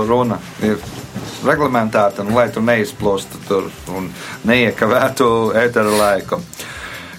[0.08, 0.80] runa ir
[1.44, 4.10] reglamentēta, nu, lai tu neizplūstu tur un
[4.48, 5.28] neiekavētu
[5.60, 6.40] ētera laiku.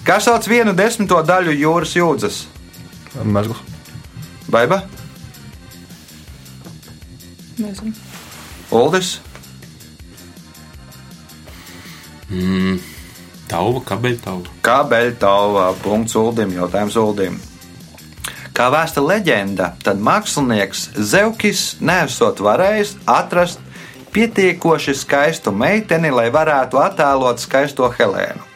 [0.05, 2.43] Kā sauc vienu desmito daļu jūras jūdzes?
[3.23, 3.61] Mezgls.
[4.51, 4.83] Baiba,
[7.57, 7.93] Nezinu.
[8.71, 9.19] Uldis,
[12.29, 12.79] Mm.
[13.49, 14.55] Tauva, kabeļtauva.
[14.65, 17.37] Kabeļtauva, punkts Uldim, jautājums Uldim.
[18.55, 23.59] Kā vēsta leģenda, tad mākslinieks Zevkis nesot varējis atrast
[24.15, 28.53] pietiekoši skaistu meiteni, lai varētu attēlot skaisto Helēnu.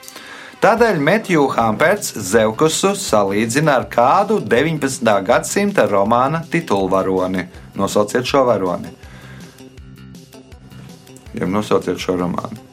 [0.63, 5.11] Tādēļ Metju Hamperts Zevkusu salīdzina ar kādu 19.
[5.27, 7.45] gadsimta romāna titulvaroni.
[7.79, 8.91] Nosauciet šo varoni.
[11.39, 12.68] Ja nosauciet šo romānu.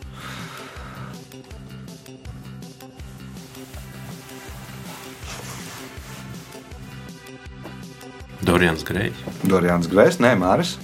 [8.47, 9.25] Dārījums Grējs.
[9.43, 10.77] Dārījums Grējs, nē, Māris.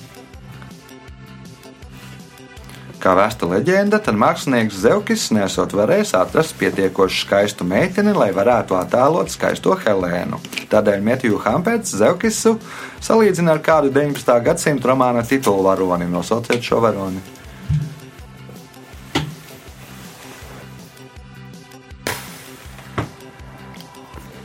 [3.02, 9.30] Kā vēsta leģenda, tad mākslinieks Zevkis nesot varējis atrast pietiekoši skaistu meiteni, lai varētu attēlot
[9.34, 10.38] skaisto Helēnu.
[10.70, 12.54] Tādēļ Mētiju Hampēts Zevkisu
[13.02, 14.38] salīdzina ar kādu 19.
[14.46, 16.06] gadsimta romāna titulu varoni.
[16.10, 17.22] Nosauciet šo varoni!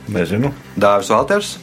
[0.08, 0.50] Nezinu.
[0.74, 1.56] Dārzs Valters.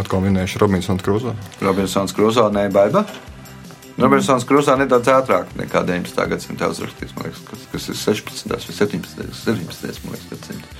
[0.00, 1.34] Atkal minēšu Robinsonu Krūzu.
[1.60, 3.04] Robinsons Kruso, Nē, Baiba.
[4.00, 6.28] Robinsons Kruso nedaudz ātrāk nekā 19.
[6.30, 8.54] gadsimta uzrakstīts, liekas, kas, kas ir 16.
[8.54, 9.26] vai 17.
[9.44, 10.06] 17.
[10.06, 10.78] man liekas, gadsimta.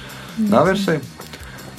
[0.49, 1.03] Nav versija.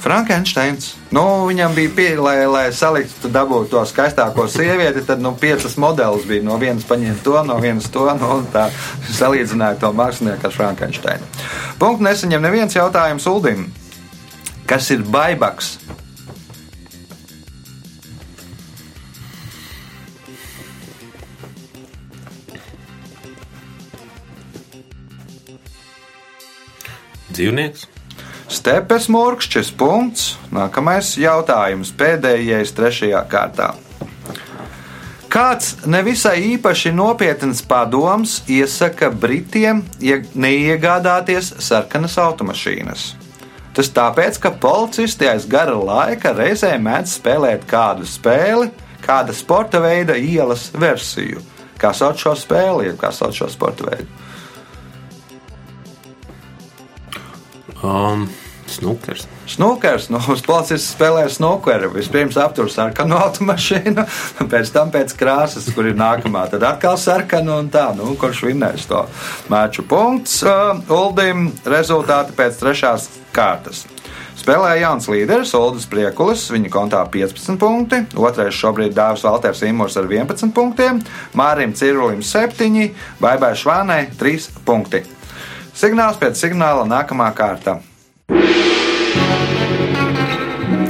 [0.02, 0.96] Frankensteins.
[1.14, 5.04] Nu, viņam bija pieeja, lai, lai saliktu, dabūtu to skaistāko sievieti.
[5.06, 6.42] Tad nu, piecas modelis bija.
[6.46, 8.08] No vienas paņēma to, no vienas to.
[8.18, 8.66] Nu, tā
[9.14, 11.30] salīdzināja to mākslinieku ar Frankensteinu.
[11.78, 13.68] Punkts nesaņem neviens jautājums Uldim.
[14.66, 15.76] Kas ir baibaks?
[27.32, 27.86] Dzīvnieks.
[28.52, 30.34] Stepes mūrkšķis punkts.
[30.52, 33.72] Nākamais jautājums, pēdējais, trešajā kārtā.
[35.32, 43.04] Kāds nevisai īpaši nopietns padoms iesaka Britiem ie- neiegādāties sarkanas automašīnas?
[43.72, 48.68] Tas tāpēc, ka policisti aiz gara laika reizē mēdz spēlēt kādu spēli,
[49.00, 51.40] kāda sporta veida ielas versiju.
[51.80, 54.21] Kā sauc šo spēli, jeb kā sauc šo sporta veidu?
[57.82, 58.28] Um,
[58.66, 59.26] snukers.
[59.46, 61.90] Snukers, nu, policists spēlē snukeru.
[61.96, 64.04] Vispirms aptur sarkanu automašīnu,
[64.50, 66.46] pēc tam pēc krāsas, kur ir nākamā.
[66.52, 69.04] Tad atkal sarkanu un tā, nu, kurš vinnēs to
[69.52, 70.40] maču punkts.
[70.46, 73.84] Uh, Uldim rezultāti pēc trešās kārtas.
[74.42, 80.08] Spēlē jauns līderis, Ulris Priekulis, viņa kontā 15 punkti, otrais šobrīd dāvs Valters Imors ar
[80.08, 81.02] 11 punktiem,
[81.38, 82.88] Mārim Cirulim 7,
[83.22, 85.04] Baibai Švānai 3 punkti.
[85.82, 87.72] Signāls pēc signāla nākamā kārta.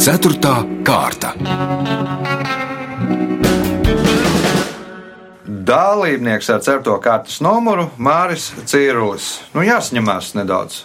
[0.02, 0.52] Ceturtā
[0.84, 1.30] kārta.
[5.72, 9.30] Dalībnieks ar certo kārtas numuru Māris Cīrulis.
[9.54, 10.82] Nu, jāsaņemās nedaudz.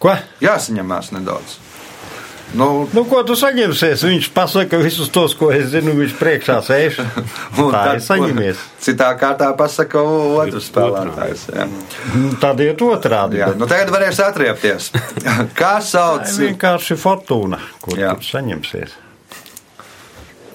[0.00, 0.16] Ko?
[0.40, 1.58] Jāsaņemās nedaudz.
[2.54, 4.02] Nu, Nu, ko tu saņemsies?
[4.04, 6.98] Viņš pasaka visus tos, ko es zinu, viņš priekšā sēž.
[7.02, 8.64] un Tā tad- ir saņemies.
[8.82, 11.46] Citā kārtā pasaka otrs spēlētājs.
[11.54, 11.68] Jā.
[12.16, 13.38] Nu, Tad iet otrādi.
[13.40, 14.90] Jā, nu tagad varēs atriepties.
[15.60, 16.28] Kā Tā sauc?
[16.36, 18.12] ir vienkārši fortūna, ko Jā.
[18.20, 18.98] tu saņemsies.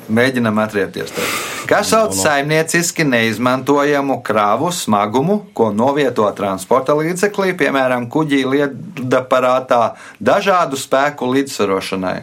[0.08, 1.12] Mēģinam atriepties.
[1.12, 1.36] Tad.
[1.67, 9.82] Kā sauc saimnieciski neizmantojamu kravu smagumu, ko novieto transporta līdzeklī, piemēram, kuģī liedaparātā,
[10.24, 12.17] dažādu spēku līdzsvarošanai?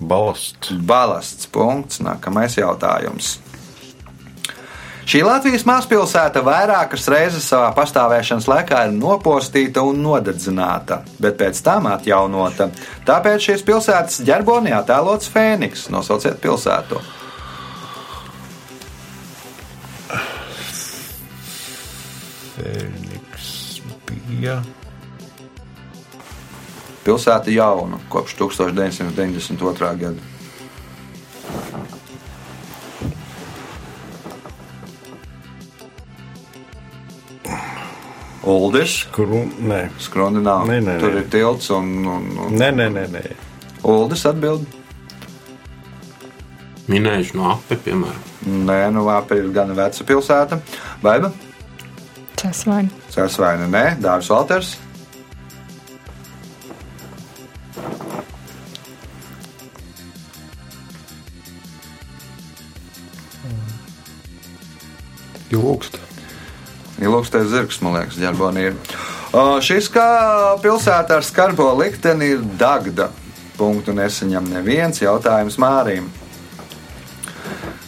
[0.00, 0.72] Balasts.
[0.72, 1.48] Balasts.
[1.52, 2.00] Punkts.
[2.02, 3.36] Nākamais jautājums.
[5.12, 11.90] Šī Latvijas mazpilsēta vairākas reizes savā pastāvēšanas laikā ir nopostīta un nodedzināta, bet pēc tam
[11.90, 12.70] atjaunota.
[13.04, 15.90] Tāpēc šīs pilsētas ģerbonī attēlots Fēniks.
[15.92, 17.02] Nosauciet pilsētu.
[22.56, 23.52] Fēniks
[24.08, 24.62] bija.
[27.04, 29.96] Pilsēta jauna kopš 1992.
[30.06, 30.30] gada.
[38.42, 39.04] Uldis.
[39.14, 39.80] Kuru, nē.
[40.02, 40.66] Skroni nav.
[40.66, 41.22] Nē, nē, Tur nē.
[41.22, 43.22] ir tilts un, un, un Nē, nē, nē, nē.
[43.86, 44.66] Uldis atbild.
[46.90, 48.30] Minējuši no ape, piemēram.
[48.66, 50.58] Nē, nu Vāpa ir gan veca pilsēta.
[51.02, 51.30] Baiba,
[52.42, 52.90] Cēsvaini.
[53.14, 54.72] Cēsvaina, nē, Dārzs Valters.
[65.52, 65.98] Ilūkst.
[67.02, 68.76] Ilūkstais zirgs, man liekas, ģerbonī ir.
[69.32, 70.06] O, šis kā
[70.62, 73.10] pilsēta ar skarbo likteni ir Dagda.
[73.58, 76.10] Punktu nesaņem neviens jautājums Mārim.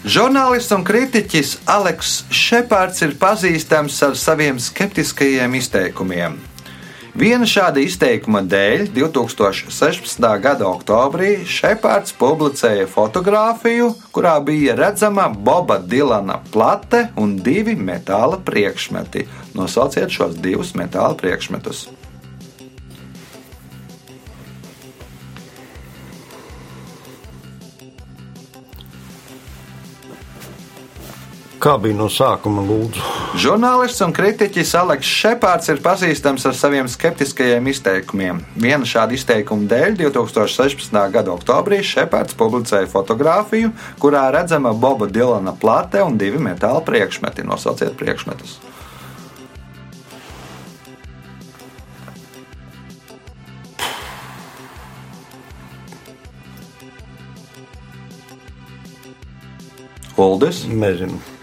[0.05, 6.37] Žurnālists un kritiķis Aleks Šepards ir pazīstams ar saviem skeptiskajiem izteikumiem.
[7.15, 10.25] Viena šāda izteikuma dēļ 2016.
[10.43, 19.29] gada oktobrī Šepards publicēja fotografiju, kurā bija redzama Boba Dilana plate un divi metāla priekšmeti.
[19.55, 21.87] Nosauciet šos divus metāla priekšmetus.
[31.65, 33.01] Kā bija no sākuma, lūdzu?
[33.41, 38.43] Žurnālists un kritiķis Aleks Šepards ir pazīstams ar saviem skeptiskajiem izteikumiem.
[38.61, 40.93] Viena šāda izteikuma dēļ 2016.
[41.15, 47.49] gada oktobrī Šepards publicēja fotografiju, kurā redzama Boba Dilana plate un divi metāla priekšmeti.
[47.49, 48.59] Nosauciet priekšmetus.
[60.21, 61.34] Uldis, Nezinu.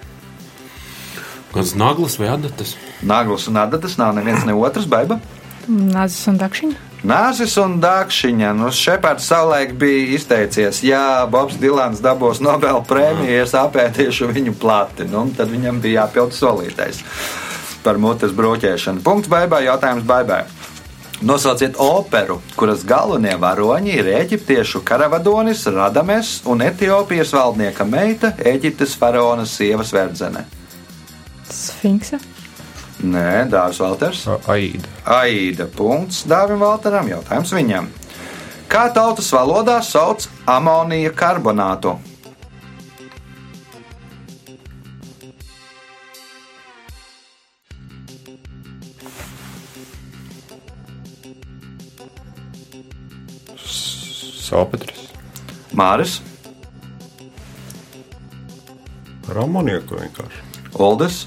[1.62, 2.74] Kāds naglas vai adatas?
[3.06, 5.20] Naglas un adatas nav neviens ne otrs, baiba.
[5.70, 6.88] Nāzis un dakšiņa.
[7.06, 8.52] Nāzis un Dārkšņa.
[8.58, 15.06] Nu, Šepards savulaik bija izteicies, ja Bobs Dilans dabūs Nobela prēmiju, es apētīšu viņu plati.
[15.10, 17.02] Nu, tad viņam bija jāpild solītais
[17.82, 19.02] par mutes broķēšanu.
[19.06, 20.44] Punkts baibai, jautājums baibai.
[21.26, 29.46] Nosauciet operu, kuras galvenie varoņi ir eģiptiešu karavadonis Radames un Etiopijas valdnieka meita Eģiptes faraona
[29.46, 30.46] sievas verdzene.
[31.50, 32.20] Sfinksa.
[33.02, 34.28] Nē, Dārzs Valters.
[34.52, 34.90] Aida.
[35.06, 35.66] Aida.
[35.66, 37.10] Punkts Dāvim Valteram.
[37.10, 37.90] Jautājums viņam.
[38.72, 41.98] Kā tautas valodā sauc amonija karbonātu?
[54.52, 55.08] Salpetris.
[55.72, 56.20] Māris,
[59.32, 60.51] Ar amonieku vienkārši.
[60.80, 61.26] Oldis,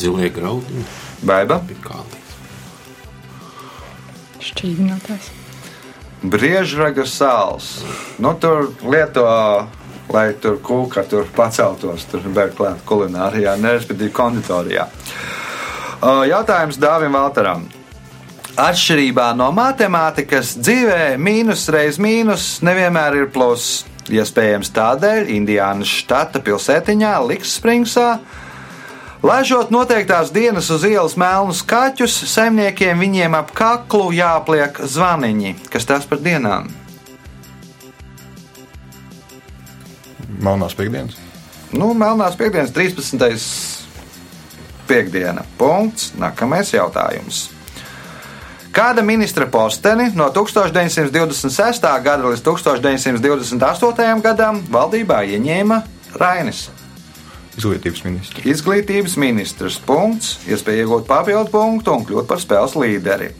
[0.00, 0.84] Dzilie graudiņi,
[1.28, 2.36] Baiba, pikālijas.
[4.40, 5.26] Šķīdinātājs.
[6.20, 7.68] Briežraga sāls.
[8.20, 9.26] Nu, tur lieto,
[10.12, 14.88] lai tur kūka tur paceltos, tur klāta kulinārijā, nerespektīvi konditorijā.
[16.00, 17.68] Uh, Jautājums Dāvim Valteram.
[18.60, 23.86] Atšķirībā no matemātikas, dzīvē mīnus reiz mīnus nevienmēr ir pluss.
[24.10, 28.08] Iespējams, tādēļ Indiānas štata pilsētiņā Likspringsā
[29.20, 36.06] Laižot noteiktās dienas uz ielas melnus kaķus, saimniekiem viņiem ap kaklu jāpliek zvaniņi, kas tās
[36.08, 36.70] par dienām.
[40.40, 41.20] Melnās piekdienas.
[41.76, 43.44] Nu, melnās piekdienas, 13.
[44.88, 45.44] piekdiena.
[45.60, 46.14] Punkts.
[46.16, 47.50] Nākamais jautājums.
[48.70, 51.86] Kāda ministra posteni no 1926.
[52.04, 54.20] gada līdz 1928.
[54.22, 55.80] gadam valdībā ieņēma
[56.20, 56.68] Rainis?
[57.58, 58.46] Izglītības ministrs.
[58.46, 59.80] Izglītības ministrs.
[59.82, 60.36] Punkts.
[60.46, 63.32] Iespēja iegūt papildu punktu un kļūt par spēles līderi.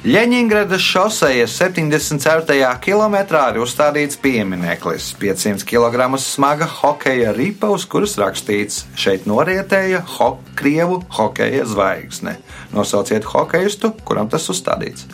[0.00, 2.54] Ļeņingradas šosejas 74.
[2.80, 5.10] kilometrā ir uzstādīts piemineklis.
[5.20, 12.38] 500 kg smaga hokeja ripa, uz kuras rakstīts: šeit norietēja ho krievu hokeja zvaigzne.
[12.72, 15.04] Nosauciet hokeistu, kuram tas uzstādīts.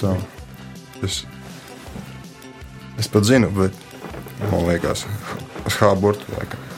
[0.00, 0.16] Tā.
[1.02, 1.26] Es,
[3.02, 3.74] es pat zinu, bet
[4.50, 5.06] man liekas,
[5.66, 6.68] uz H burtu laikam.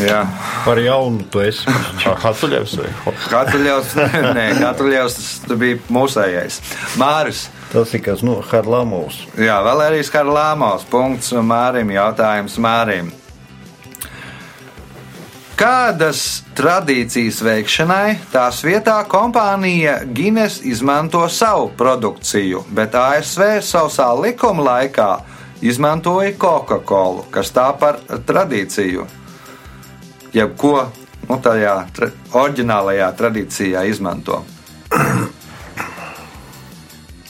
[0.00, 0.22] Jā,
[0.64, 1.68] Par jaunu tu esi.
[2.04, 3.94] Hatuļevs vai Katuļevs,
[4.36, 6.60] nē, Katuļevs tas bija mūsējais.
[7.00, 7.46] Māris.
[7.70, 9.20] Tas ir kas no Harlamovs.
[9.40, 10.84] Jā, Valērijas Karlāmos.
[10.90, 11.92] Punkts Mārim.
[11.94, 13.12] Jautājums Mārim.
[15.60, 25.10] Kādas tradīcijas veikšanai tās vietā kompānija Guinness izmanto savu produkciju, bet ASV sausā likuma laikā
[25.60, 29.04] izmantoja Coca-Cola, kas tā par tradīciju,
[30.32, 30.74] jebko
[31.28, 32.08] nu, tajā tra
[32.40, 34.40] oriģinālajā tradīcijā izmanto.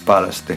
[0.07, 0.55] Parasti.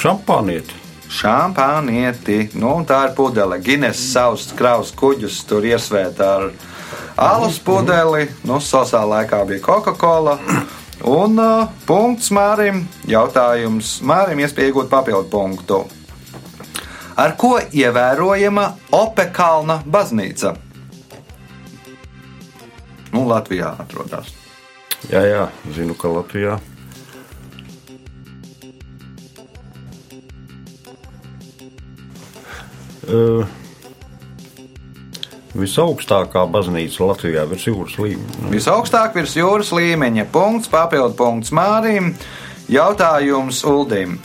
[0.00, 0.80] Šampānieti.
[1.10, 3.58] Šampānieti, nu, tā ir pudele.
[3.64, 6.44] Gines savus kravas kuģus tur iesvēta ar
[7.18, 8.28] alus pudeli.
[8.46, 10.38] Nu, sasā laikā bija Coca-Cola.
[11.10, 12.84] Un uh, punkts Mārim.
[13.10, 15.82] Jautājums Mārim, iespēja iegūt papildu punktu.
[17.18, 20.54] Ar ko ievērojama Opekalna baznīca?
[23.10, 24.30] Nu, Latvijā atrodas.
[25.10, 26.60] Jā, jā, zinu, ka Latvijā.
[35.56, 38.50] Visaugstākā baznīca Latvijā virs jūras līmeņa.
[38.54, 40.26] Visaugstāk virs jūras līmeņa.
[40.32, 42.14] Punkts, papildu punkts Mārim.
[42.70, 44.18] Jautājums Uldim.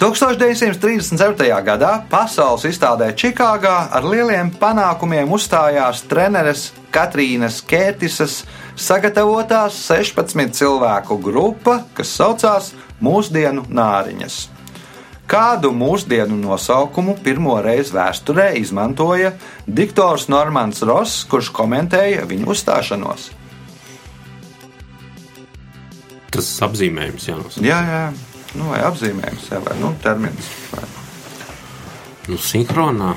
[0.00, 1.46] 1937.
[1.64, 8.40] gadā pasaules izstādē Čikāgā ar lieliem panākumiem uzstājās treneres Katrīnas Kērtises
[8.74, 12.72] sagatavotās 16 cilvēku grupa, kas saucās
[13.04, 14.53] Mūsdienu nāriņas.
[15.30, 19.32] Kādu mūsdienu nosaukumu pirmo reizi vēsturē izmantoja
[19.64, 23.30] diktors Normans Ross, kurš komentēja viņu uzstāšanos?
[26.34, 27.64] Tas apzīmējums jānosaka.
[27.64, 28.04] Jā, jā,
[28.58, 30.50] nu, vai apzīmējums, jā, vai nu, termins.
[30.74, 30.88] Vai.
[32.28, 33.14] Nu, sinhronā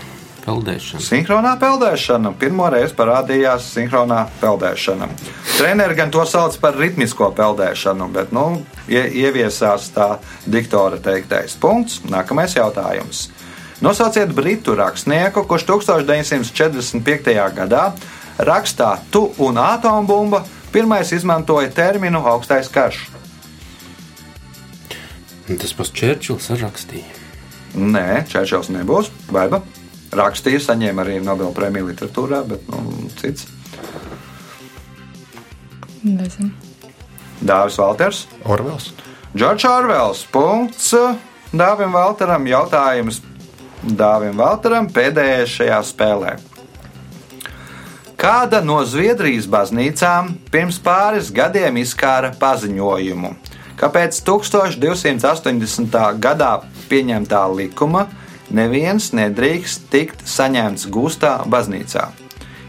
[0.47, 1.03] peldēšana.
[1.03, 2.31] Sinhronā peldēšana.
[2.39, 5.09] Pirmo reizi parādījās sinhronā peldēšana.
[5.57, 10.17] Treneri gan to sauc par ritmisko peldēšanu, bet nu, ie- ieviesās tā
[10.47, 11.99] diktora teiktais punkts.
[12.07, 13.27] Nākamais jautājums.
[13.81, 17.51] Nosauciet britu rakstnieku, kurš 1945.
[17.53, 17.91] gadā
[18.39, 20.43] rakstā Tu un atombumba
[20.73, 23.03] pirmais izmantoja terminu augstais karš.
[25.47, 27.13] Tas pats Čērčils rakstīja.
[27.77, 29.11] Nē, Čērčels nebūs.
[29.31, 29.61] Baiba
[30.15, 33.47] rakstīja, saņēma arī Nobela prēmiju literatūrā, bet nu, cits.
[36.03, 36.51] Nezinu.
[37.43, 38.25] Dāvis Valters.
[38.45, 38.91] Orvels.
[39.35, 40.23] Džordžs Orvels.
[40.31, 40.93] Punkts
[41.53, 42.47] Dāvim Valteram.
[42.49, 43.21] Jautājums
[43.83, 46.37] Dāvim Valteram pēdējais šajā spēlē.
[48.17, 53.29] Kāda no Zviedrijas baznīcām pirms pāris gadiem izkāra paziņojumu,
[53.77, 55.99] kāpēc 1280.
[56.17, 56.53] gadā
[56.89, 58.07] pieņemtā likuma
[58.53, 62.07] neviens nedrīkst tikt saņemts gūstā baznīcā?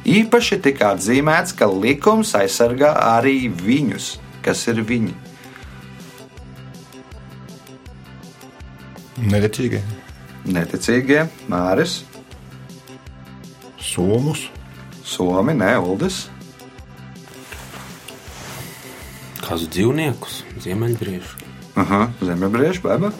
[0.09, 4.15] Īpaši tika atzīmēts, ka likums aizsargā arī viņus,
[4.45, 5.15] kas ir viņi.
[9.29, 9.83] Neticīgie.
[10.49, 12.01] Neticīgie, Māris,
[13.83, 14.49] Somus.
[15.09, 16.27] Somi, ne Uldis.
[19.41, 21.49] Kāzu dzīvniekus, ziemeļbriežu.
[21.81, 23.13] Aha, Zemebrieža, beba.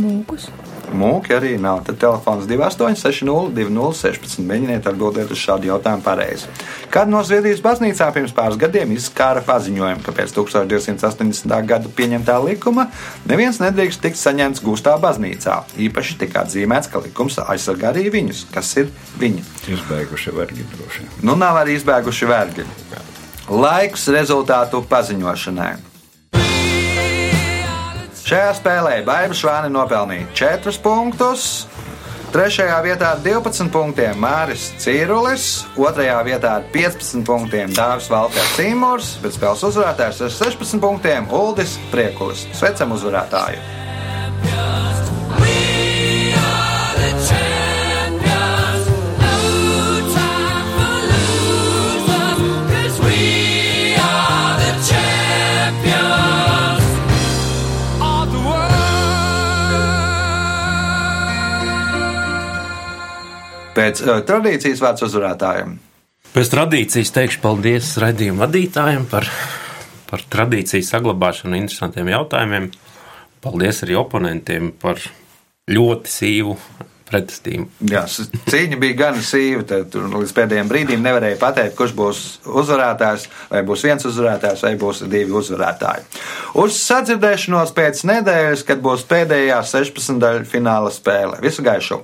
[0.00, 0.48] Mūkus.
[0.92, 1.80] Mūki arī nav.
[1.86, 4.42] Tad telefons 2860, 2016.
[4.44, 6.50] Mēģiniet atbildēt uz šādu jautājumu pareizi.
[6.92, 11.56] Kad no Zviedrijas baznīcā pirms pāris gadiem izskāra paziņojumu, ka pēc 1280.
[11.70, 12.88] gada pieņemtā likuma
[13.30, 15.62] neviens nedrīkst tikt saņemts gūstā baznīcā.
[15.88, 19.46] Īpaši tika atzīmēts, ka likums aizsargā arī viņus, kas ir viņi.
[19.78, 21.08] Izbeiguši vergi droši.
[21.22, 22.68] Nu, nav arī izbēguši vergi.
[23.48, 25.93] Laiks rezultātu paziņošanai.
[28.24, 31.66] Šajā spēlē Baiba Švāni nopelnīja 4 punktus.
[32.32, 35.44] Trešajā vietā ar 12 punktiem Māris Cīrulis,
[35.76, 41.76] otrajā vietā ar 15 punktiem Dārzs Valters Sīmors, bet spēles uzvarētājs ar 16 punktiem Uldis
[41.92, 42.48] Priekulis.
[42.56, 43.83] Sveicam uzvarētāju!
[63.74, 65.76] Pēc uh, tradīcijas vārds uzvarētājiem.
[66.34, 69.28] Pēc tradīcijas teikšu paldies raidījuma vadītājiem par,
[70.10, 72.72] par tradīciju saglabāšanu, interesantiem jautājumiem.
[73.44, 74.98] Paldies arī oponentiem par
[75.70, 76.56] ļoti sīvu
[77.08, 77.66] pretestību.
[77.90, 78.04] Jā,
[78.50, 83.84] cīņa bija gan sīva, tad līdz pēdējiem brīdim nevarēja pateikt, kurš būs uzvarētājs, vai būs
[83.86, 86.08] viens uzvarētājs, vai būs divi uzvarētāji.
[86.64, 90.18] Uz sadzirdēšanos pēc nedēļas, kad būs pēdējā 16.
[90.24, 91.38] daļa fināla spēle.
[91.44, 92.02] Visu gaišu!